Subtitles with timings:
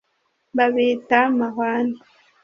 [0.57, 1.97] Babita mahwane